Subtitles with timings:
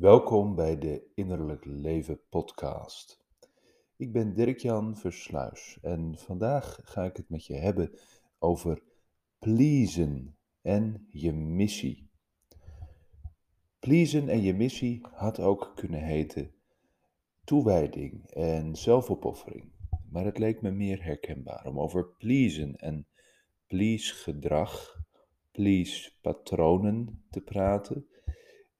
[0.00, 3.24] Welkom bij de Innerlijk Leven podcast.
[3.96, 7.90] Ik ben Dirk-Jan Versluis en vandaag ga ik het met je hebben
[8.38, 8.82] over
[9.38, 12.08] pleasen en je missie.
[13.78, 16.54] Pleasen en je missie had ook kunnen heten
[17.44, 19.72] toewijding en zelfopoffering,
[20.10, 23.06] maar het leek me meer herkenbaar om over pleasen en
[23.66, 25.02] please gedrag,
[25.50, 28.06] please patronen te praten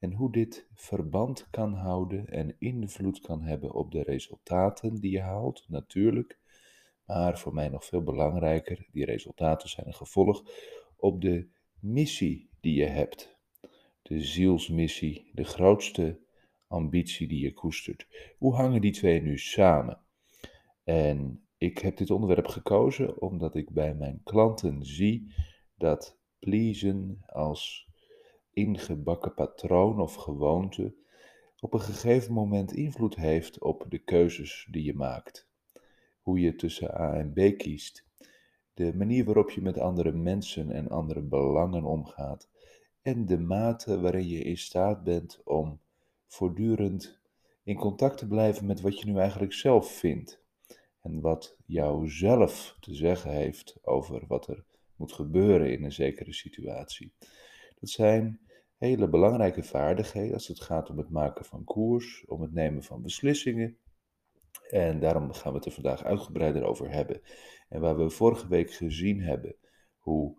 [0.01, 5.21] en hoe dit verband kan houden en invloed kan hebben op de resultaten die je
[5.21, 6.39] haalt, natuurlijk.
[7.05, 10.45] Maar voor mij nog veel belangrijker, die resultaten zijn een gevolg
[10.97, 13.39] op de missie die je hebt.
[14.03, 16.21] De zielsmissie, de grootste
[16.67, 18.07] ambitie die je koestert.
[18.39, 20.01] Hoe hangen die twee nu samen?
[20.85, 25.33] En ik heb dit onderwerp gekozen omdat ik bij mijn klanten zie
[25.77, 27.90] dat pleasen als
[28.53, 30.95] ingebakken patroon of gewoonte
[31.61, 35.49] op een gegeven moment invloed heeft op de keuzes die je maakt.
[36.21, 38.07] Hoe je tussen A en B kiest.
[38.75, 42.49] De manier waarop je met andere mensen en andere belangen omgaat.
[43.03, 45.81] En de mate waarin je in staat bent om
[46.27, 47.21] voortdurend
[47.63, 50.43] in contact te blijven met wat je nu eigenlijk zelf vindt.
[51.01, 54.65] En wat jou zelf te zeggen heeft over wat er
[54.97, 57.13] moet gebeuren in een zekere situatie.
[57.81, 58.41] Dat zijn
[58.81, 63.03] hele belangrijke vaardigheden als het gaat om het maken van koers, om het nemen van
[63.03, 63.77] beslissingen.
[64.71, 67.21] En daarom gaan we het er vandaag uitgebreider over hebben.
[67.69, 69.55] En waar we vorige week gezien hebben
[69.97, 70.35] hoe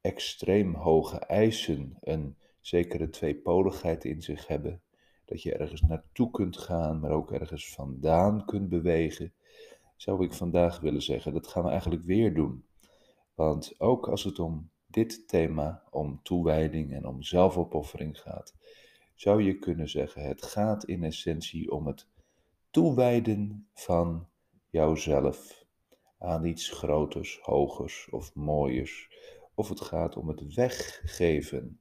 [0.00, 4.82] extreem hoge eisen een zekere tweepoligheid in zich hebben,
[5.24, 9.32] dat je ergens naartoe kunt gaan, maar ook ergens vandaan kunt bewegen,
[9.96, 12.64] zou ik vandaag willen zeggen, dat gaan we eigenlijk weer doen.
[13.34, 18.54] Want ook als het om dit thema om toewijding en om zelfopoffering gaat,
[19.14, 22.06] zou je kunnen zeggen: het gaat in essentie om het
[22.70, 24.28] toewijden van
[24.70, 25.64] jouzelf
[26.18, 29.08] aan iets groters, hogers of mooiers.
[29.54, 31.80] Of het gaat om het weggeven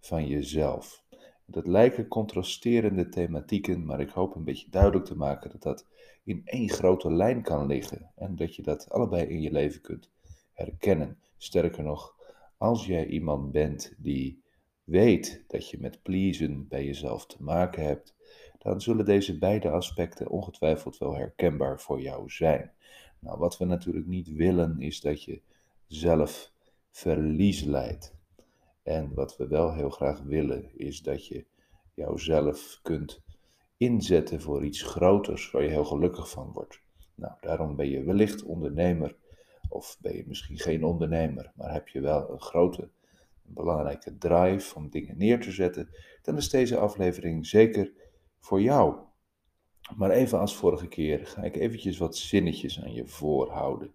[0.00, 1.04] van jezelf.
[1.46, 5.86] Dat lijken contrasterende thematieken, maar ik hoop een beetje duidelijk te maken dat dat
[6.24, 10.10] in één grote lijn kan liggen en dat je dat allebei in je leven kunt
[10.52, 11.18] herkennen.
[11.36, 12.16] Sterker nog,
[12.60, 14.42] als jij iemand bent die
[14.84, 18.14] weet dat je met pleasen bij jezelf te maken hebt,
[18.58, 22.72] dan zullen deze beide aspecten ongetwijfeld wel herkenbaar voor jou zijn.
[23.18, 25.40] Nou, wat we natuurlijk niet willen is dat je
[25.86, 26.52] zelf
[26.90, 28.14] verlies leidt.
[28.82, 31.44] En wat we wel heel graag willen is dat je
[31.94, 33.22] jouzelf kunt
[33.76, 36.82] inzetten voor iets groters waar je heel gelukkig van wordt.
[37.14, 39.16] Nou, daarom ben je wellicht ondernemer
[39.70, 42.90] of ben je misschien geen ondernemer, maar heb je wel een grote,
[43.42, 45.88] belangrijke drive om dingen neer te zetten,
[46.22, 47.92] dan is deze aflevering zeker
[48.38, 48.96] voor jou.
[49.96, 53.94] Maar even als vorige keer ga ik eventjes wat zinnetjes aan je voorhouden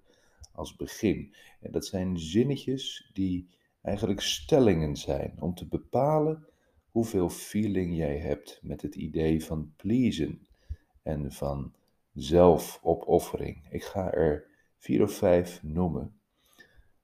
[0.52, 1.34] als begin.
[1.60, 3.50] En dat zijn zinnetjes die
[3.82, 6.48] eigenlijk stellingen zijn om te bepalen
[6.90, 10.48] hoeveel feeling jij hebt met het idee van pleasen
[11.04, 11.74] en van
[12.14, 13.68] zelfopoffering.
[13.70, 14.55] Ik ga er
[14.86, 16.20] vier of vijf noemen.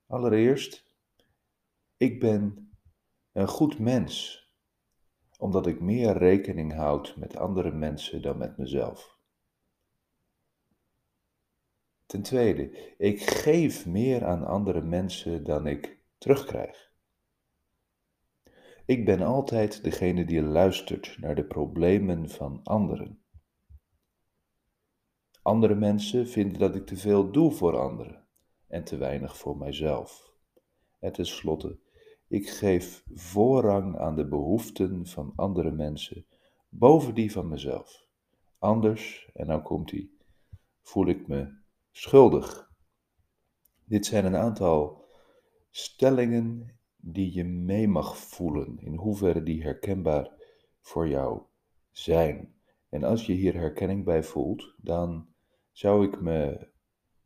[0.08, 0.88] Allereerst,
[1.98, 2.72] ik ben
[3.32, 4.46] een goed mens,
[5.38, 9.18] omdat ik meer rekening houd met andere mensen dan met mezelf.
[12.06, 16.92] Ten tweede, ik geef meer aan andere mensen dan ik terugkrijg.
[18.86, 23.21] Ik ben altijd degene die luistert naar de problemen van anderen.
[25.42, 28.26] Andere mensen vinden dat ik te veel doe voor anderen
[28.68, 30.34] en te weinig voor mijzelf.
[31.00, 31.80] En tenslotte,
[32.28, 36.26] ik geef voorrang aan de behoeften van andere mensen
[36.70, 38.06] boven die van mezelf.
[38.60, 40.10] Anders, en nou komt hij,
[40.82, 41.54] voel ik me
[41.92, 42.72] schuldig.
[43.86, 45.06] Dit zijn een aantal
[45.70, 50.32] stellingen die je mee mag voelen, in hoeverre die herkenbaar
[50.82, 51.42] voor jou
[51.92, 52.54] zijn.
[52.90, 55.31] En als je hier herkenning bij voelt, dan
[55.72, 56.68] zou ik me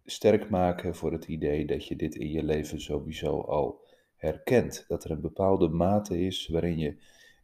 [0.06, 3.81] sterk maken voor het idee dat je dit in je leven sowieso al
[4.15, 4.86] herkent.
[4.88, 6.97] Dat er een bepaalde mate is waarin je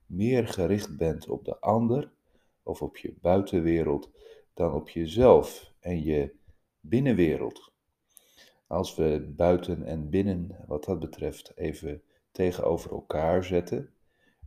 [0.06, 2.12] meer gericht bent op de ander
[2.64, 4.12] of op je buitenwereld
[4.54, 6.36] dan op jezelf en je
[6.80, 7.72] binnenwereld.
[8.68, 12.02] Als we buiten en binnen wat dat betreft even
[12.32, 13.94] tegenover elkaar zetten,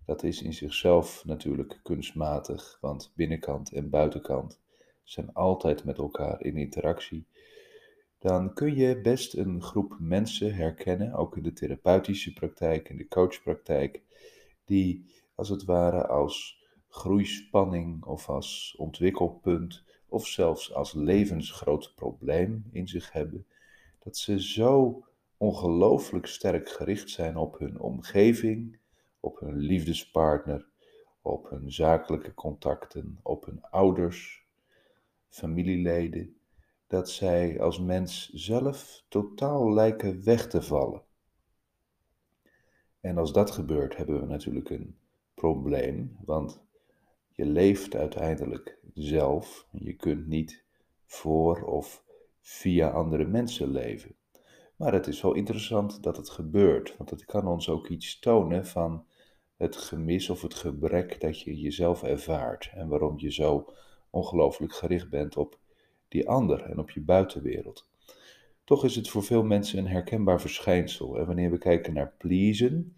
[0.04, 4.60] dat is in zichzelf natuurlijk kunstmatig, want binnenkant en buitenkant
[5.04, 7.26] zijn altijd met elkaar in interactie,
[8.18, 13.08] dan kun je best een groep mensen herkennen, ook in de therapeutische praktijk, in de
[13.08, 14.02] coachpraktijk,
[14.64, 15.04] die
[15.34, 23.12] als het ware als groeispanning of als ontwikkelpunt of zelfs als levensgroot probleem in zich
[23.12, 23.46] hebben,
[23.98, 25.04] dat ze zo
[25.36, 28.78] ongelooflijk sterk gericht zijn op hun omgeving,
[29.20, 30.66] op hun liefdespartner,
[31.22, 34.43] op hun zakelijke contacten, op hun ouders,
[35.34, 36.36] familieleden,
[36.86, 41.02] dat zij als mens zelf totaal lijken weg te vallen.
[43.00, 44.96] En als dat gebeurt, hebben we natuurlijk een
[45.34, 46.62] probleem, want
[47.30, 49.66] je leeft uiteindelijk zelf.
[49.70, 50.64] Je kunt niet
[51.04, 52.04] voor of
[52.40, 54.14] via andere mensen leven.
[54.76, 58.66] Maar het is wel interessant dat het gebeurt, want het kan ons ook iets tonen
[58.66, 59.06] van
[59.56, 63.72] het gemis of het gebrek dat je jezelf ervaart en waarom je zo
[64.14, 65.58] ongelooflijk gericht bent op
[66.08, 67.86] die ander en op je buitenwereld.
[68.64, 71.18] Toch is het voor veel mensen een herkenbaar verschijnsel.
[71.18, 72.96] En wanneer we kijken naar pleasen,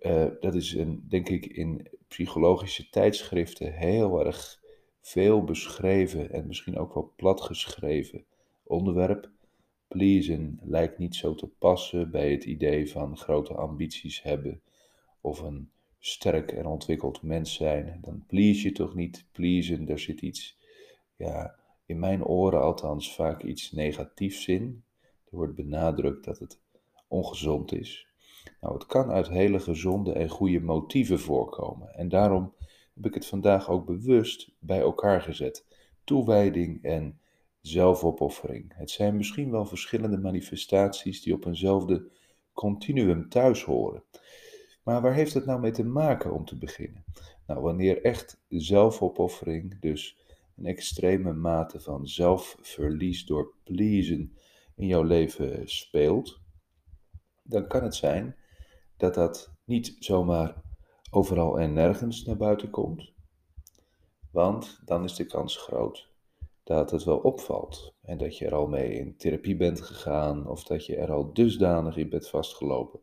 [0.00, 4.60] uh, dat is een, denk ik in psychologische tijdschriften heel erg
[5.00, 8.24] veel beschreven en misschien ook wel platgeschreven
[8.62, 9.30] onderwerp.
[9.88, 14.62] Pleasen lijkt niet zo te passen bij het idee van grote ambities hebben
[15.20, 17.98] of een sterk en ontwikkeld mens zijn.
[18.00, 19.24] Dan please je toch niet.
[19.32, 20.58] Pleasen, daar zit iets,
[21.16, 21.54] ja,
[21.86, 24.84] in mijn oren althans vaak iets negatiefs in.
[25.00, 26.60] Er wordt benadrukt dat het
[27.08, 28.06] ongezond is.
[28.60, 31.94] Nou, het kan uit hele gezonde en goede motieven voorkomen.
[31.94, 32.54] En daarom
[32.94, 35.66] heb ik het vandaag ook bewust bij elkaar gezet.
[36.04, 37.20] Toewijding en
[37.60, 38.72] zelfopoffering.
[38.74, 42.10] Het zijn misschien wel verschillende manifestaties die op eenzelfde
[42.52, 44.02] continuum thuis horen.
[44.82, 47.04] Maar waar heeft het nou mee te maken om te beginnen?
[47.46, 50.18] Nou, wanneer echt zelfopoffering, dus
[50.56, 54.36] een extreme mate van zelfverlies door pleasen
[54.76, 56.40] in jouw leven speelt,
[57.42, 58.36] dan kan het zijn
[58.96, 60.62] dat dat niet zomaar
[61.10, 63.12] overal en nergens naar buiten komt.
[64.30, 66.08] Want dan is de kans groot
[66.62, 70.64] dat het wel opvalt en dat je er al mee in therapie bent gegaan of
[70.64, 73.00] dat je er al dusdanig in bent vastgelopen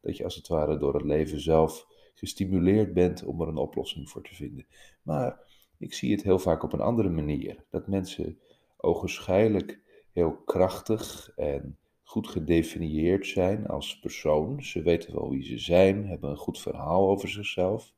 [0.00, 4.10] dat je als het ware door het leven zelf gestimuleerd bent om er een oplossing
[4.10, 4.66] voor te vinden.
[5.02, 5.38] Maar
[5.78, 7.64] ik zie het heel vaak op een andere manier.
[7.70, 8.38] Dat mensen
[8.76, 9.80] ogenschijnlijk
[10.12, 14.62] heel krachtig en goed gedefinieerd zijn als persoon.
[14.64, 17.92] Ze weten wel wie ze zijn, hebben een goed verhaal over zichzelf.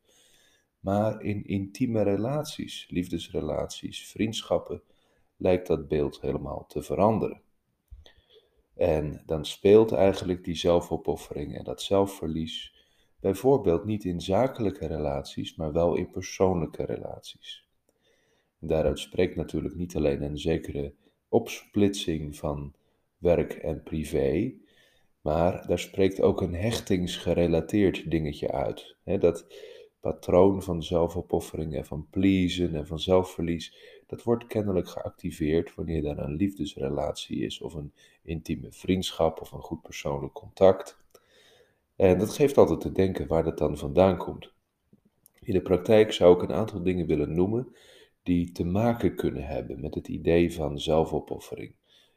[0.80, 4.82] Maar in intieme relaties, liefdesrelaties, vriendschappen,
[5.36, 7.41] lijkt dat beeld helemaal te veranderen.
[8.74, 12.74] En dan speelt eigenlijk die zelfopoffering en dat zelfverlies
[13.20, 17.68] bijvoorbeeld niet in zakelijke relaties, maar wel in persoonlijke relaties.
[18.60, 20.94] En daaruit spreekt natuurlijk niet alleen een zekere
[21.28, 22.74] opsplitsing van
[23.18, 24.54] werk en privé,
[25.20, 28.96] maar daar spreekt ook een hechtingsgerelateerd dingetje uit.
[29.04, 29.46] dat
[30.00, 33.76] patroon van zelfopoffering en van pleasen en van zelfverlies,
[34.06, 37.92] dat wordt kennelijk geactiveerd wanneer er een liefdesrelatie is of een
[38.22, 40.98] intieme vriendschap of een goed persoonlijk contact.
[41.96, 44.52] En dat geeft altijd te denken waar dat dan vandaan komt.
[45.40, 47.74] In de praktijk zou ik een aantal dingen willen noemen
[48.22, 51.74] die te maken kunnen hebben met het idee van zelfopoffering.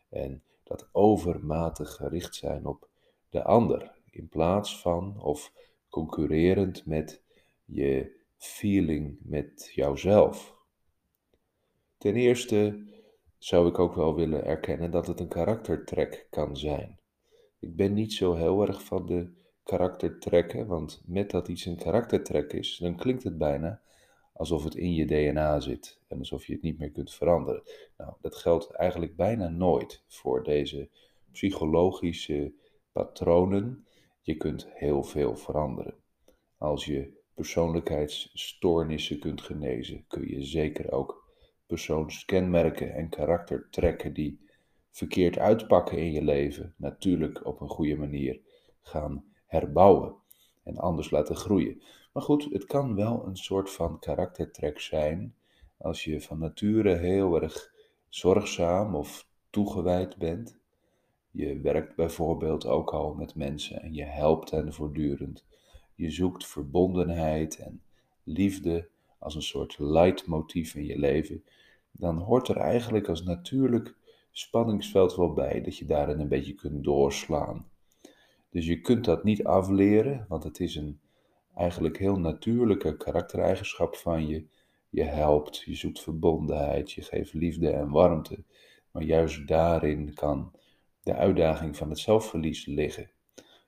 [0.09, 2.89] En dat overmatig gericht zijn op
[3.29, 5.51] de ander, in plaats van of
[5.89, 7.21] concurrerend met
[7.65, 10.55] je feeling met jouzelf.
[11.97, 12.83] Ten eerste
[13.45, 16.99] zou ik ook wel willen erkennen dat het een karaktertrek kan zijn.
[17.59, 19.31] Ik ben niet zo heel erg van de
[19.63, 23.81] karaktertrekken, want met dat iets een karaktertrek is, dan klinkt het bijna
[24.33, 27.63] alsof het in je DNA zit en alsof je het niet meer kunt veranderen.
[27.97, 30.89] Nou, dat geldt eigenlijk bijna nooit voor deze
[31.31, 32.53] psychologische
[32.91, 33.87] patronen.
[34.21, 35.95] Je kunt heel veel veranderen.
[36.57, 41.24] Als je persoonlijkheidsstoornissen kunt genezen, kun je zeker ook
[41.65, 44.39] persoonskenmerken en karaktertrekken die
[44.91, 48.39] verkeerd uitpakken in je leven, natuurlijk op een goede manier
[48.81, 50.15] gaan herbouwen
[50.63, 51.81] en anders laten groeien.
[52.13, 55.35] Maar goed, het kan wel een soort van karaktertrek zijn
[55.77, 57.73] als je van nature heel erg
[58.09, 60.59] zorgzaam of toegewijd bent.
[61.31, 65.45] Je werkt bijvoorbeeld ook al met mensen en je helpt hen voortdurend.
[65.95, 67.81] Je zoekt verbondenheid en
[68.23, 68.89] liefde
[69.25, 71.43] als een soort leidmotief in je leven.
[71.91, 73.95] Dan hoort er eigenlijk als natuurlijk
[74.31, 77.69] spanningsveld wel bij dat je daarin een beetje kunt doorslaan.
[78.49, 80.99] Dus je kunt dat niet afleren, want het is een
[81.55, 84.45] eigenlijk heel natuurlijke karaktereigenschap van je.
[84.89, 88.43] Je helpt, je zoekt verbondenheid, je geeft liefde en warmte.
[88.91, 90.51] Maar juist daarin kan
[91.03, 93.09] de uitdaging van het zelfverlies liggen.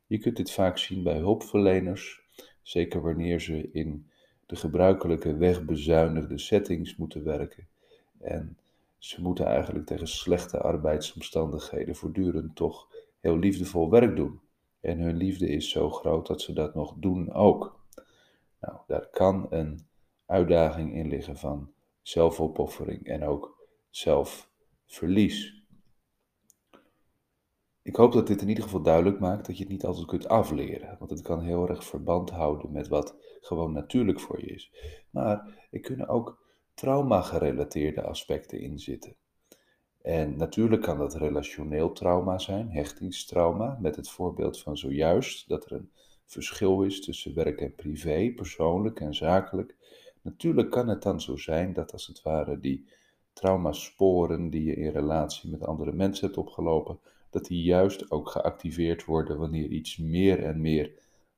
[0.07, 2.21] Je kunt dit vaak zien bij hulpverleners,
[2.61, 4.09] zeker wanneer ze in
[4.47, 7.67] de gebruikelijke wegbezuinigde settings moeten werken.
[8.19, 8.57] En
[8.97, 12.87] ze moeten eigenlijk tegen slechte arbeidsomstandigheden voortdurend toch
[13.19, 14.39] heel liefdevol werk doen.
[14.79, 17.79] En hun liefde is zo groot dat ze dat nog doen ook.
[18.59, 19.87] Nou, daar kan een
[20.25, 25.56] uitdaging in liggen van zelfopoffering en ook zelfverlies.
[27.87, 30.27] Ik hoop dat dit in ieder geval duidelijk maakt dat je het niet altijd kunt
[30.27, 34.71] afleren, want het kan heel erg verband houden met wat gewoon natuurlijk voor je is.
[35.09, 39.15] Maar er kunnen ook trauma-gerelateerde aspecten in zitten.
[40.01, 45.71] En natuurlijk kan dat relationeel trauma zijn, hechtingstrauma, met het voorbeeld van zojuist dat er
[45.71, 45.91] een
[46.25, 49.75] verschil is tussen werk en privé, persoonlijk en zakelijk.
[50.21, 52.87] Natuurlijk kan het dan zo zijn dat als het ware die
[53.33, 59.05] traumasporen die je in relatie met andere mensen hebt opgelopen, dat die juist ook geactiveerd
[59.05, 60.91] worden wanneer iets meer en meer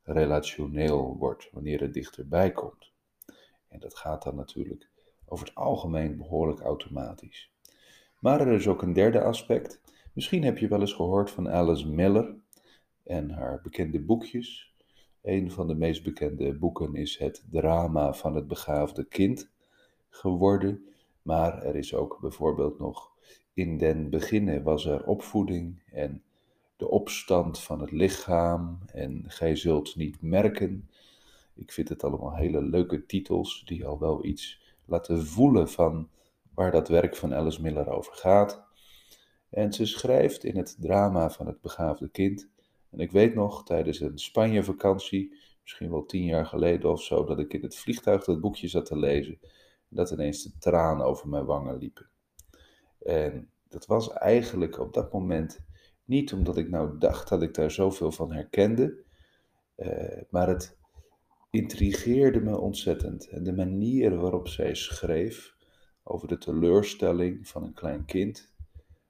[0.04, 2.92] relationeel wordt, wanneer het dichterbij komt.
[3.68, 4.90] En dat gaat dan natuurlijk
[5.26, 7.52] over het algemeen behoorlijk automatisch.
[8.20, 9.82] Maar er is ook een derde aspect.
[10.14, 12.36] Misschien heb je wel eens gehoord van Alice Miller
[13.04, 14.74] en haar bekende boekjes.
[15.22, 19.50] Een van de meest bekende boeken is Het drama van het begaafde kind
[20.10, 20.86] geworden.
[21.22, 23.12] Maar er is ook bijvoorbeeld nog
[23.54, 26.24] in den beginnen was er opvoeding en
[26.78, 30.90] de opstand van het lichaam en gij zult niet merken.
[31.56, 36.10] Ik vind het allemaal hele leuke titels die al wel iets laten voelen van
[36.54, 38.68] waar dat werk van Alice Miller over gaat.
[39.50, 42.50] En ze schrijft in het drama van het begaafde kind.
[42.90, 47.40] En ik weet nog tijdens een Spanje-vakantie, misschien wel tien jaar geleden of zo, dat
[47.40, 49.40] ik in het vliegtuig dat boekje zat te lezen.
[49.90, 52.10] Dat ineens de tranen over mijn wangen liepen.
[53.00, 55.60] En dat was eigenlijk op dat moment
[56.06, 59.04] niet omdat ik nou dacht dat ik daar zoveel van herkende,
[59.78, 60.78] uh, maar het
[61.50, 63.28] intrigeerde me ontzettend.
[63.28, 65.56] En de manier waarop zij schreef
[66.04, 68.54] over de teleurstelling van een klein kind.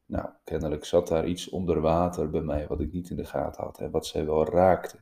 [0.05, 3.63] Nou, kennelijk zat daar iets onder water bij mij wat ik niet in de gaten
[3.63, 4.97] had en wat zij wel raakte.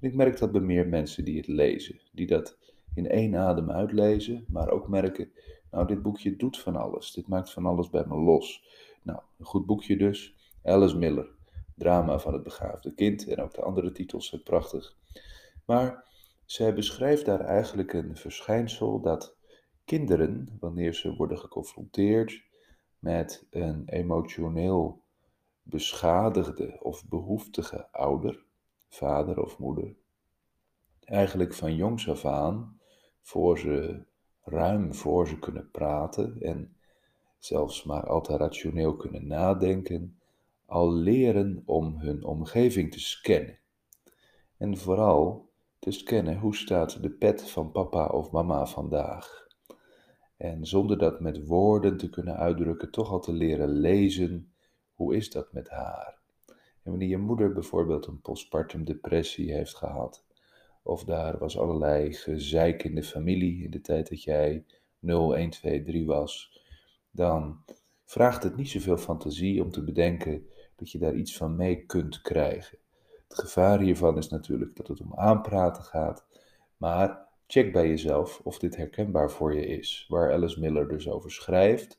[0.00, 2.58] En ik merk dat bij meer mensen die het lezen, die dat
[2.94, 5.32] in één adem uitlezen, maar ook merken,
[5.70, 7.12] nou, dit boekje doet van alles.
[7.12, 8.64] Dit maakt van alles bij me los.
[9.02, 10.36] Nou, een goed boekje dus.
[10.62, 11.34] Alice Miller,
[11.74, 13.28] Drama van het begaafde kind.
[13.28, 14.96] En ook de andere titels zijn prachtig.
[15.64, 16.04] Maar
[16.44, 19.36] zij beschrijft daar eigenlijk een verschijnsel dat
[19.84, 22.42] kinderen, wanneer ze worden geconfronteerd
[22.98, 25.02] met een emotioneel
[25.62, 28.44] beschadigde of behoeftige ouder,
[28.88, 29.96] vader of moeder,
[31.00, 32.73] eigenlijk van jongs af aan,
[33.24, 34.02] voor ze
[34.42, 36.76] ruim voor ze kunnen praten en
[37.38, 40.18] zelfs maar al te rationeel kunnen nadenken,
[40.66, 43.58] al leren om hun omgeving te scannen.
[44.56, 49.46] En vooral te scannen hoe staat de pet van papa of mama vandaag.
[50.36, 54.52] En zonder dat met woorden te kunnen uitdrukken, toch al te leren lezen,
[54.94, 56.18] hoe is dat met haar?
[56.82, 60.24] En wanneer je moeder bijvoorbeeld een postpartum depressie heeft gehad,
[60.84, 64.64] of daar was allerlei gezeik in de familie in de tijd dat jij
[64.98, 66.60] 0, 1, 2, 3 was,
[67.10, 67.64] dan
[68.04, 72.20] vraagt het niet zoveel fantasie om te bedenken dat je daar iets van mee kunt
[72.20, 72.78] krijgen.
[73.28, 76.26] Het gevaar hiervan is natuurlijk dat het om aanpraten gaat,
[76.76, 81.30] maar check bij jezelf of dit herkenbaar voor je is, waar Alice Miller dus over
[81.30, 81.98] schrijft,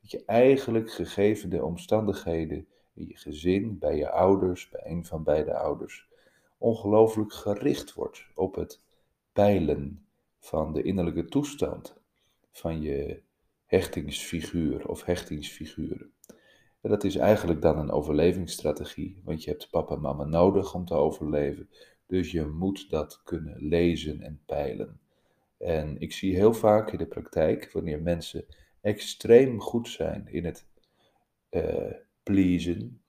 [0.00, 5.22] dat je eigenlijk gegeven de omstandigheden in je gezin, bij je ouders, bij een van
[5.22, 6.08] beide ouders,
[6.58, 8.80] ongelooflijk gericht wordt op het
[9.32, 10.06] peilen
[10.38, 11.96] van de innerlijke toestand
[12.52, 13.22] van je
[13.64, 16.12] hechtingsfiguur of hechtingsfiguren.
[16.80, 20.84] En dat is eigenlijk dan een overlevingsstrategie, want je hebt papa en mama nodig om
[20.84, 21.70] te overleven.
[22.06, 25.00] Dus je moet dat kunnen lezen en peilen.
[25.58, 28.44] En ik zie heel vaak in de praktijk, wanneer mensen
[28.80, 30.66] extreem goed zijn in het
[31.50, 33.00] uh, pleasen,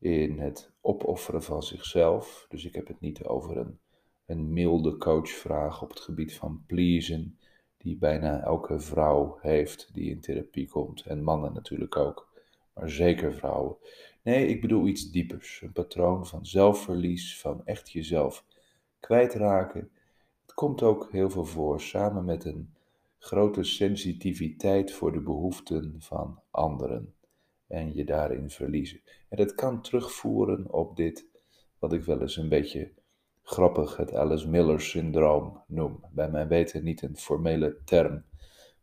[0.00, 2.46] in het opofferen van zichzelf.
[2.48, 3.78] Dus ik heb het niet over een,
[4.26, 7.38] een milde coachvraag op het gebied van pleasen,
[7.76, 11.02] die bijna elke vrouw heeft die in therapie komt.
[11.02, 12.28] En mannen natuurlijk ook,
[12.74, 13.76] maar zeker vrouwen.
[14.22, 15.60] Nee, ik bedoel iets diepers.
[15.62, 18.44] Een patroon van zelfverlies, van echt jezelf
[19.00, 19.90] kwijtraken.
[20.42, 22.74] Het komt ook heel veel voor samen met een
[23.18, 27.14] grote sensitiviteit voor de behoeften van anderen
[27.70, 29.00] en je daarin verliezen.
[29.28, 31.26] En dat kan terugvoeren op dit,
[31.78, 32.92] wat ik wel eens een beetje
[33.42, 36.04] grappig het Alice Miller syndroom noem.
[36.12, 38.24] Bij mijn weten niet een formele term,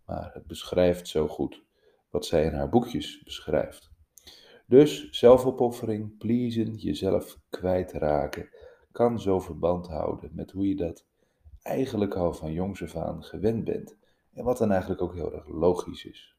[0.05, 1.63] maar het beschrijft zo goed
[2.09, 3.91] wat zij in haar boekjes beschrijft.
[4.65, 8.49] Dus zelfopoffering, pleasen, jezelf kwijtraken,
[8.91, 11.05] kan zo verband houden met hoe je dat
[11.61, 13.97] eigenlijk al van jongs af aan gewend bent.
[14.33, 16.36] En wat dan eigenlijk ook heel erg logisch is.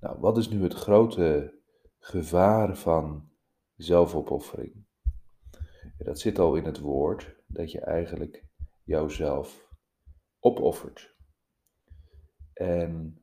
[0.00, 1.54] Nou, wat is nu het grote
[1.98, 3.28] gevaar van
[3.76, 4.84] zelfopoffering?
[5.98, 8.44] Dat zit al in het woord dat je eigenlijk
[8.84, 9.68] jouzelf
[10.40, 11.14] opoffert.
[12.52, 13.22] En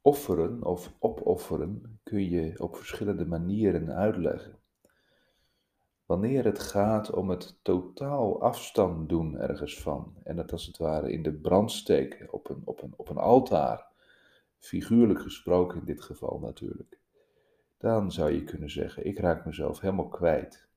[0.00, 4.58] offeren of opofferen kun je op verschillende manieren uitleggen.
[6.06, 11.12] Wanneer het gaat om het totaal afstand doen ergens van en het als het ware
[11.12, 13.86] in de brand steken op een, op een, op een altaar,
[14.64, 17.00] figuurlijk gesproken in dit geval natuurlijk,
[17.78, 20.68] dan zou je kunnen zeggen: ik raak mezelf helemaal kwijt.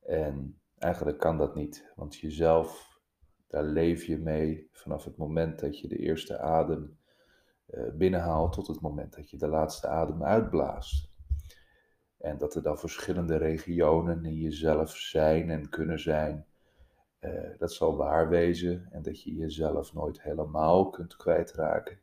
[0.00, 2.98] En eigenlijk kan dat niet, want jezelf,
[3.46, 6.98] daar leef je mee vanaf het moment dat je de eerste adem
[7.66, 11.08] eh, binnenhaalt tot het moment dat je de laatste adem uitblaast.
[12.18, 16.46] En dat er dan verschillende regionen in jezelf zijn en kunnen zijn.
[17.20, 21.98] Uh, dat zal waar wezen en dat je jezelf nooit helemaal kunt kwijtraken.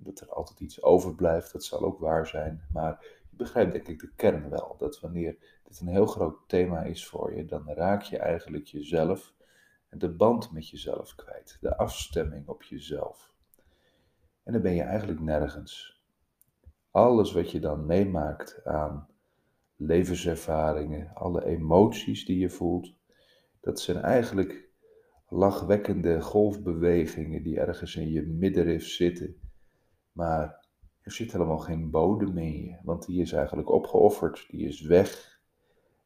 [0.00, 2.62] Dat er altijd iets overblijft, dat zal ook waar zijn.
[2.72, 4.76] Maar je begrijpt denk ik de kern wel.
[4.78, 9.34] Dat wanneer dit een heel groot thema is voor je, dan raak je eigenlijk jezelf
[9.88, 11.58] en de band met jezelf kwijt.
[11.60, 13.32] De afstemming op jezelf.
[14.42, 16.02] En dan ben je eigenlijk nergens.
[16.90, 19.08] Alles wat je dan meemaakt aan
[19.76, 22.94] levenservaringen, alle emoties die je voelt,
[23.60, 24.68] dat zijn eigenlijk
[25.28, 29.40] lachwekkende golfbewegingen die ergens in je middenrif zitten.
[30.18, 30.66] Maar
[31.02, 35.40] er zit helemaal geen bodem in je, want die is eigenlijk opgeofferd, die is weg.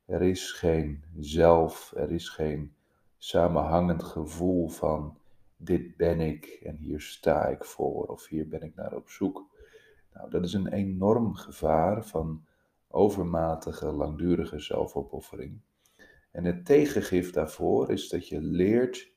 [0.05, 2.75] Er is geen zelf, er is geen
[3.19, 5.19] samenhangend gevoel van
[5.57, 9.47] dit ben ik en hier sta ik voor of hier ben ik naar op zoek.
[10.15, 12.45] Nou, dat is een enorm gevaar van
[12.89, 15.61] overmatige, langdurige zelfopoffering.
[16.31, 19.13] En het tegengif daarvoor is dat je leert,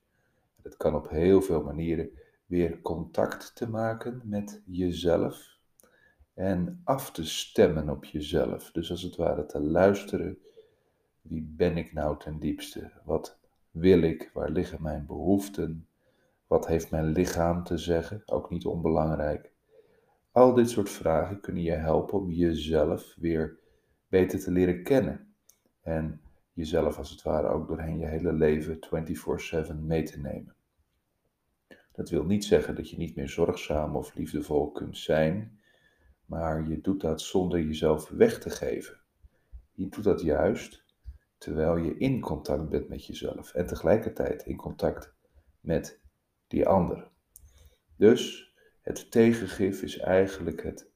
[0.61, 2.09] dat kan op heel veel manieren,
[2.45, 5.57] weer contact te maken met jezelf
[6.33, 8.71] en af te stemmen op jezelf.
[8.71, 10.37] Dus als het ware te luisteren,
[11.21, 12.91] wie ben ik nou ten diepste?
[13.03, 13.39] Wat
[13.71, 14.31] wil ik?
[14.33, 15.87] Waar liggen mijn behoeften?
[16.47, 18.21] Wat heeft mijn lichaam te zeggen?
[18.25, 19.51] Ook niet onbelangrijk.
[20.31, 23.59] Al dit soort vragen kunnen je helpen om jezelf weer
[24.07, 25.33] beter te leren kennen.
[25.81, 26.21] En
[26.53, 30.55] jezelf als het ware ook doorheen je hele leven 24/7 mee te nemen.
[31.95, 35.59] Dat wil niet zeggen dat je niet meer zorgzaam of liefdevol kunt zijn,
[36.25, 38.99] maar je doet dat zonder jezelf weg te geven.
[39.71, 40.83] Je doet dat juist
[41.37, 45.13] terwijl je in contact bent met jezelf en tegelijkertijd in contact
[45.59, 45.99] met
[46.47, 47.07] die ander.
[47.95, 50.89] Dus het tegengif is eigenlijk het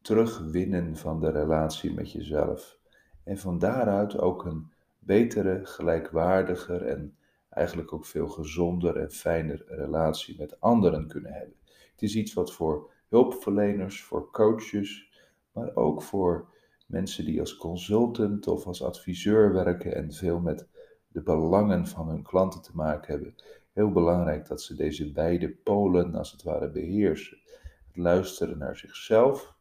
[0.00, 2.78] terugwinnen van de relatie met jezelf.
[3.24, 7.16] En van daaruit ook een betere, gelijkwaardiger en
[7.50, 11.56] eigenlijk ook veel gezonder en fijner relatie met anderen kunnen hebben.
[11.92, 15.10] Het is iets wat voor hulpverleners, voor coaches,
[15.52, 16.48] maar ook voor
[16.86, 20.68] mensen die als consultant of als adviseur werken en veel met
[21.08, 23.34] de belangen van hun klanten te maken hebben.
[23.72, 27.38] Heel belangrijk dat ze deze beide polen als het ware beheersen.
[27.86, 29.58] Het luisteren naar zichzelf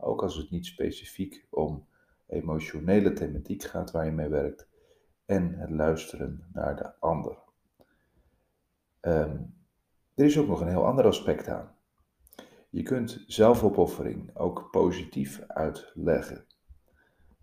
[0.00, 1.86] ook als het niet specifiek om
[2.26, 4.68] emotionele thematiek gaat waar je mee werkt.
[5.30, 7.38] En het luisteren naar de ander.
[9.00, 9.54] Um,
[10.14, 11.74] er is ook nog een heel ander aspect aan.
[12.70, 16.44] Je kunt zelfopoffering ook positief uitleggen.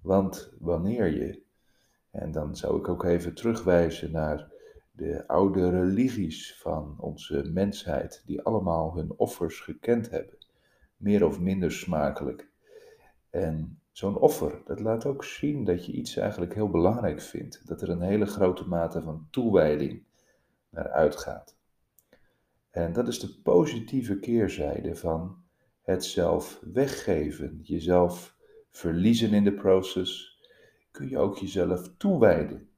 [0.02, 1.44] Want wanneer je,
[2.12, 4.52] en dan zou ik ook even terugwijzen naar
[4.92, 10.38] de oude religies van onze mensheid, die allemaal hun offers gekend hebben
[10.98, 12.50] meer of minder smakelijk.
[13.30, 17.68] En zo'n offer, dat laat ook zien dat je iets eigenlijk heel belangrijk vindt.
[17.68, 20.04] Dat er een hele grote mate van toewijding
[20.70, 21.58] naar uitgaat.
[22.70, 25.44] En dat is de positieve keerzijde van
[25.82, 28.38] het zelf weggeven, jezelf
[28.72, 30.42] verliezen in de proces.
[30.92, 32.70] Kun je ook jezelf toewijden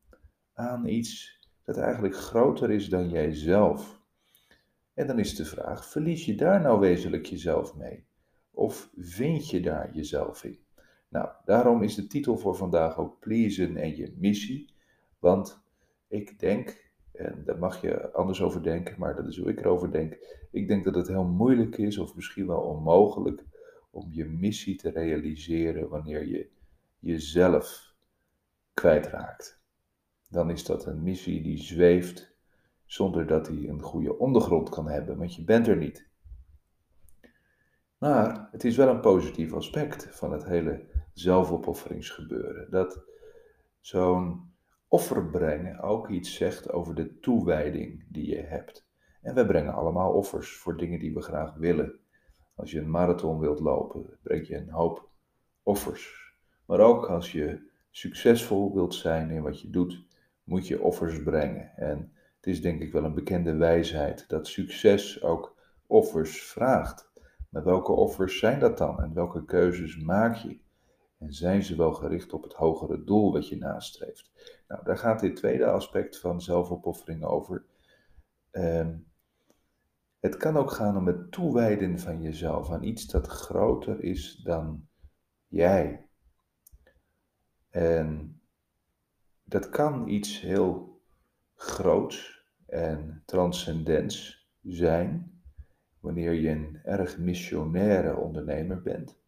[0.54, 4.02] aan iets dat eigenlijk groter is dan jijzelf.
[4.94, 8.08] En dan is de vraag: verlies je daar nou wezenlijk jezelf mee?
[8.52, 10.68] Of vind je daar jezelf in?
[11.10, 14.74] Nou, daarom is de titel voor vandaag ook Pleasen en je missie.
[15.20, 15.62] Want
[16.08, 19.92] ik denk, en daar mag je anders over denken, maar dat is hoe ik erover
[19.92, 20.18] denk.
[20.52, 23.44] Ik denk dat het heel moeilijk is, of misschien wel onmogelijk,
[23.92, 26.50] om je missie te realiseren wanneer je
[27.00, 27.94] jezelf
[28.74, 29.62] kwijtraakt.
[30.30, 32.36] Dan is dat een missie die zweeft
[32.86, 36.08] zonder dat hij een goede ondergrond kan hebben, want je bent er niet.
[37.98, 40.86] Maar het is wel een positief aspect van het hele
[41.20, 42.72] zelfopofferingsgebeuren.
[42.72, 43.04] Dat
[43.80, 44.54] zo'n
[44.88, 48.88] offer brengen ook iets zegt over de toewijding die je hebt.
[49.22, 52.00] En we brengen allemaal offers voor dingen die we graag willen.
[52.56, 55.10] Als je een marathon wilt lopen, breng je een hoop
[55.64, 56.34] offers.
[56.66, 60.06] Maar ook als je succesvol wilt zijn in wat je doet,
[60.44, 61.72] moet je offers brengen.
[61.76, 65.56] En het is denk ik wel een bekende wijsheid dat succes ook
[65.88, 67.12] offers vraagt.
[67.50, 70.60] Maar welke offers zijn dat dan en welke keuzes maak je?
[71.20, 74.32] En zijn ze wel gericht op het hogere doel wat je nastreeft?
[74.68, 77.66] Nou, daar gaat dit tweede aspect van zelfopoffering over.
[78.52, 78.98] Ehm,
[80.20, 84.88] het kan ook gaan om het toewijden van jezelf aan iets dat groter is dan
[85.48, 86.08] jij.
[87.70, 88.42] En
[89.44, 91.02] dat kan iets heel
[91.56, 95.42] groots en transcendents zijn,
[96.00, 99.19] wanneer je een erg missionaire ondernemer bent.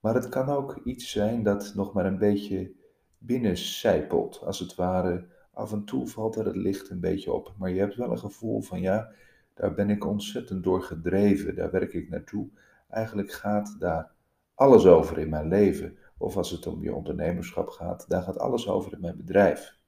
[0.00, 2.72] Maar het kan ook iets zijn dat nog maar een beetje
[3.18, 4.40] binnencijpelt.
[4.44, 7.54] Als het ware, af en toe valt er het licht een beetje op.
[7.58, 9.10] Maar je hebt wel een gevoel van ja,
[9.54, 12.48] daar ben ik ontzettend door gedreven, daar werk ik naartoe.
[12.88, 14.10] Eigenlijk gaat daar
[14.54, 15.96] alles over in mijn leven.
[16.18, 19.78] Of als het om je ondernemerschap gaat, daar gaat alles over in mijn bedrijf.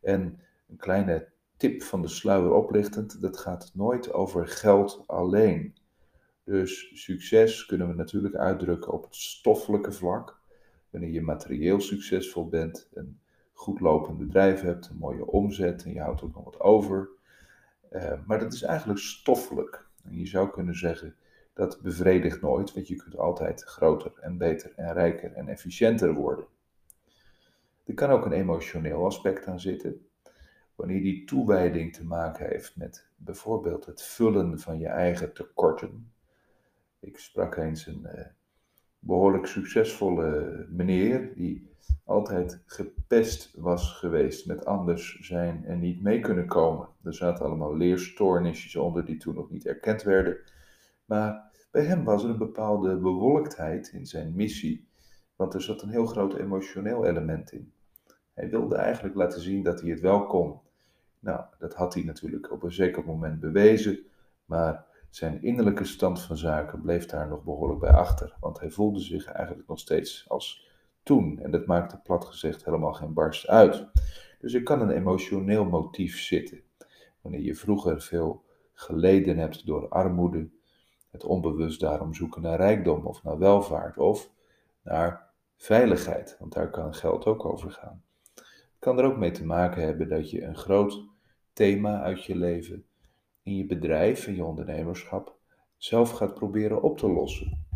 [0.00, 5.76] En een kleine tip van de sluier oplichtend, dat gaat nooit over geld alleen.
[6.48, 10.40] Dus succes kunnen we natuurlijk uitdrukken op het stoffelijke vlak.
[10.90, 13.20] Wanneer je materieel succesvol bent, een
[13.52, 17.08] goed lopend bedrijf hebt, een mooie omzet en je houdt ook nog wat over.
[17.92, 19.86] Uh, maar dat is eigenlijk stoffelijk.
[20.04, 21.16] En je zou kunnen zeggen,
[21.52, 26.46] dat bevredigt nooit, want je kunt altijd groter en beter en rijker en efficiënter worden.
[27.84, 30.06] Er kan ook een emotioneel aspect aan zitten.
[30.74, 36.12] Wanneer die toewijding te maken heeft met bijvoorbeeld het vullen van je eigen tekorten,
[37.00, 38.24] ik sprak eens een uh,
[38.98, 41.70] behoorlijk succesvolle meneer die
[42.04, 46.88] altijd gepest was geweest met anders zijn en niet mee kunnen komen.
[47.02, 50.36] Er zaten allemaal leerstoornisjes onder die toen nog niet erkend werden.
[51.04, 54.88] Maar bij hem was er een bepaalde bewolktheid in zijn missie,
[55.36, 57.72] want er zat een heel groot emotioneel element in.
[58.34, 60.60] Hij wilde eigenlijk laten zien dat hij het wel kon.
[61.18, 63.98] Nou, dat had hij natuurlijk op een zeker moment bewezen,
[64.44, 69.00] maar zijn innerlijke stand van zaken bleef daar nog behoorlijk bij achter, want hij voelde
[69.00, 70.70] zich eigenlijk nog steeds als
[71.02, 71.38] toen.
[71.38, 73.86] En dat maakte plat gezegd helemaal geen barst uit.
[74.38, 76.60] Dus er kan een emotioneel motief zitten.
[77.20, 80.48] Wanneer je vroeger veel geleden hebt door armoede,
[81.10, 84.30] het onbewust daarom zoeken naar rijkdom of naar welvaart of
[84.82, 88.02] naar veiligheid, want daar kan geld ook over gaan.
[88.34, 91.04] Het kan er ook mee te maken hebben dat je een groot
[91.52, 92.87] thema uit je leven
[93.48, 95.38] in je bedrijf, in je ondernemerschap,
[95.76, 97.66] zelf gaat proberen op te lossen.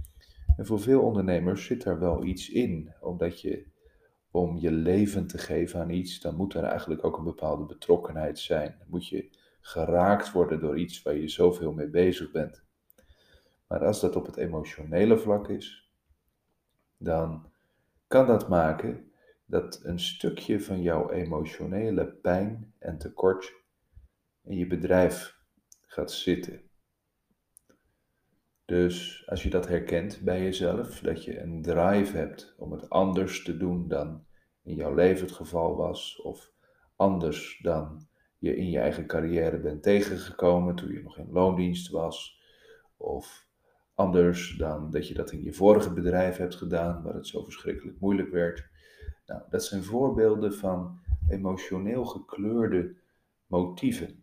[0.56, 3.66] En voor veel ondernemers zit daar wel iets in, omdat je
[4.30, 8.38] om je leven te geven aan iets, dan moet er eigenlijk ook een bepaalde betrokkenheid
[8.38, 8.74] zijn.
[8.78, 9.28] Dan moet je
[9.60, 12.64] geraakt worden door iets waar je zoveel mee bezig bent.
[13.68, 15.90] Maar als dat op het emotionele vlak is,
[16.96, 17.50] dan
[18.06, 19.12] kan dat maken
[19.44, 23.52] dat een stukje van jouw emotionele pijn en tekort
[24.42, 25.40] in je bedrijf
[25.92, 26.60] gaat zitten.
[28.64, 33.42] Dus als je dat herkent bij jezelf, dat je een drive hebt om het anders
[33.42, 34.24] te doen dan
[34.62, 36.52] in jouw leven het geval was, of
[36.96, 38.06] anders dan
[38.38, 42.40] je in je eigen carrière bent tegengekomen toen je nog in loondienst was,
[42.96, 43.46] of
[43.94, 48.00] anders dan dat je dat in je vorige bedrijf hebt gedaan, waar het zo verschrikkelijk
[48.00, 48.68] moeilijk werd.
[49.26, 52.94] Nou, dat zijn voorbeelden van emotioneel gekleurde
[53.46, 54.21] motieven.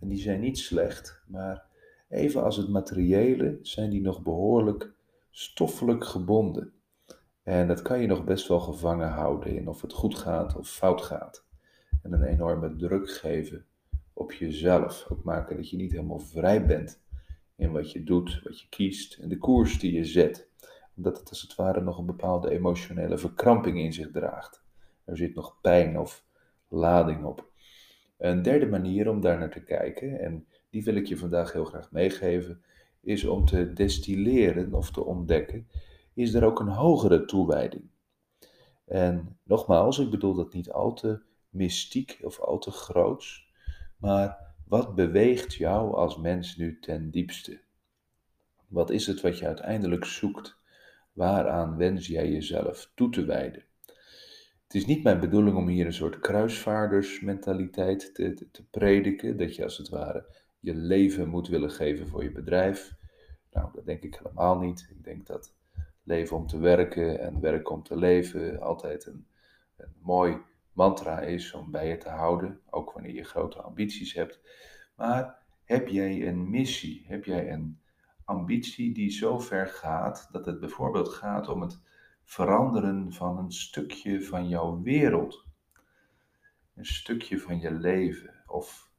[0.00, 1.64] En die zijn niet slecht, maar
[2.08, 4.92] even als het materiële zijn die nog behoorlijk
[5.30, 6.72] stoffelijk gebonden.
[7.42, 10.68] En dat kan je nog best wel gevangen houden in of het goed gaat of
[10.68, 11.44] fout gaat.
[12.02, 13.66] En een enorme druk geven
[14.12, 15.06] op jezelf.
[15.08, 17.00] Ook maken dat je niet helemaal vrij bent
[17.56, 20.48] in wat je doet, wat je kiest en de koers die je zet.
[20.96, 24.62] Omdat het als het ware nog een bepaalde emotionele verkramping in zich draagt.
[25.04, 26.24] Er zit nog pijn of
[26.68, 27.50] lading op.
[28.16, 31.64] Een derde manier om daar naar te kijken, en die wil ik je vandaag heel
[31.64, 32.62] graag meegeven,
[33.00, 35.68] is om te destilleren of te ontdekken,
[36.14, 37.90] is er ook een hogere toewijding.
[38.84, 43.52] En nogmaals, ik bedoel dat niet al te mystiek of al te groots,
[43.96, 47.60] maar wat beweegt jou als mens nu ten diepste?
[48.66, 50.56] Wat is het wat je uiteindelijk zoekt?
[51.12, 53.64] Waaraan wens jij jezelf toe te wijden?
[54.66, 59.62] Het is niet mijn bedoeling om hier een soort kruisvaardersmentaliteit te, te, prediken, dat je
[59.62, 60.26] als het ware
[60.60, 62.94] je leven moet willen geven voor je bedrijf.
[63.52, 64.88] Nou, dat denk ik helemaal niet.
[64.90, 65.54] Ik denk dat
[66.02, 69.26] leven om te werken en werken om te leven altijd een,
[69.76, 70.38] een mooi
[70.72, 74.40] mantra is om bij je te houden, ook wanneer je grote ambities hebt.
[74.96, 77.04] Maar heb jij een missie?
[77.06, 77.80] Heb jij een
[78.24, 81.80] ambitie die zo ver gaat dat het bijvoorbeeld gaat om het
[82.26, 85.46] veranderen van een stukje van jouw wereld?
[86.74, 88.42] Een stukje van je leven?
[88.46, 88.90] Of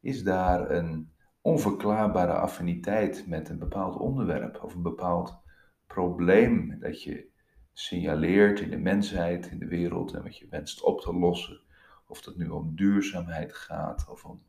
[0.00, 5.38] is daar een onverklaarbare affiniteit met een bepaald onderwerp of een bepaald
[5.86, 7.28] probleem dat je
[7.72, 11.60] signaleert in de mensheid, in de wereld en wat je wenst op te lossen?
[12.06, 14.42] Of dat nu om duurzaamheid gaat of om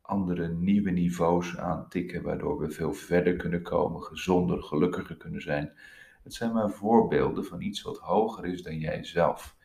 [0.00, 5.72] andere nieuwe niveaus aantikken, waardoor we veel verder kunnen komen, gezonder, gelukkiger kunnen zijn.
[6.22, 9.56] Het zijn maar voorbeelden van iets wat hoger is dan jijzelf.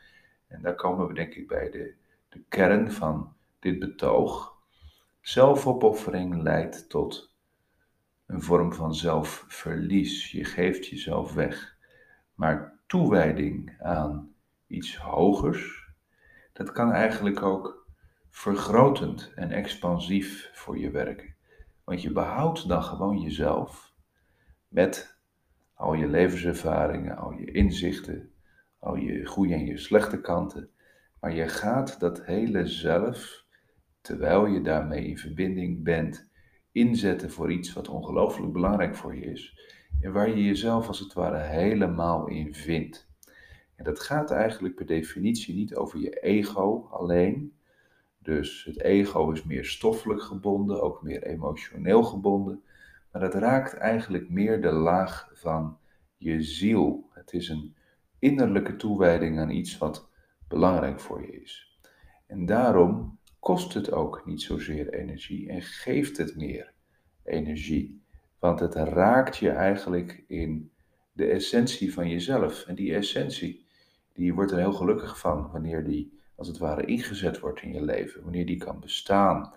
[0.47, 1.93] En daar komen we denk ik bij de,
[2.29, 4.57] de kern van dit betoog.
[5.21, 7.33] Zelfopoffering leidt tot
[8.25, 10.31] een vorm van zelfverlies.
[10.31, 11.77] Je geeft jezelf weg.
[12.33, 14.33] Maar toewijding aan
[14.67, 15.91] iets hogers,
[16.53, 17.87] dat kan eigenlijk ook
[18.29, 21.35] vergrotend en expansief voor je werken.
[21.83, 23.93] Want je behoudt dan gewoon jezelf
[24.67, 25.16] met
[25.77, 28.31] al je levenservaringen, al je inzichten,
[28.79, 30.69] al je goede en je slechte kanten.
[31.19, 33.45] Maar je gaat dat hele zelf,
[34.01, 36.31] terwijl je daarmee in verbinding bent,
[36.71, 39.59] inzetten voor iets wat ongelooflijk belangrijk voor je is.
[40.01, 43.09] En waar je jezelf als het ware helemaal in vindt.
[43.75, 47.53] En dat gaat eigenlijk per definitie niet over je ego alleen,
[48.19, 52.63] dus het ego is meer stoffelijk gebonden, ook meer emotioneel gebonden.
[53.11, 55.77] Maar het raakt eigenlijk meer de laag van
[56.17, 57.09] je ziel.
[57.11, 57.75] Het is een
[58.19, 60.09] innerlijke toewijding aan iets wat
[60.47, 61.79] belangrijk voor je is.
[62.27, 66.73] En daarom kost het ook niet zozeer energie en geeft het meer
[67.23, 68.01] energie.
[68.39, 70.71] Want het raakt je eigenlijk in
[71.11, 72.65] de essentie van jezelf.
[72.65, 73.65] En die essentie,
[74.13, 77.81] die wordt er heel gelukkig van wanneer die als het ware ingezet wordt in je
[77.81, 78.23] leven.
[78.23, 79.53] Wanneer die kan bestaan.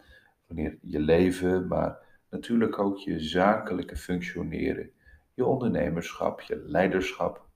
[0.46, 1.98] Wanneer je leven, maar
[2.30, 4.90] natuurlijk ook je zakelijke functioneren,
[5.34, 7.48] je ondernemerschap, je leiderschap,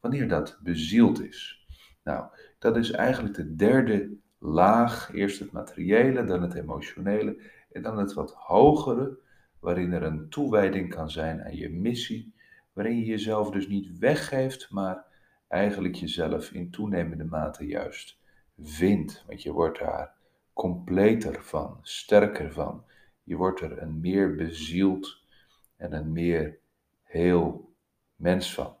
[0.00, 1.66] wanneer dat bezield is.
[2.04, 2.26] Nou,
[2.58, 5.10] dat is eigenlijk de derde laag.
[5.12, 7.40] Eerst het materiële, dan het emotionele
[7.72, 9.18] en dan het wat hogere,
[9.60, 12.34] waarin er een toewijding kan zijn aan je missie,
[12.72, 15.04] waarin je jezelf dus niet weggeeft, maar
[15.48, 18.18] eigenlijk jezelf in toenemende mate juist
[18.58, 19.24] vindt.
[19.26, 20.14] Want je wordt daar
[20.52, 22.84] completer van, sterker van.
[23.28, 25.24] Je wordt er een meer bezield
[25.76, 26.58] en een meer
[27.02, 27.74] heel
[28.14, 28.77] mens van.